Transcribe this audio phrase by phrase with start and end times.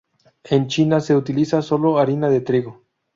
[0.45, 2.81] En China se utiliza sólo harina de trigo.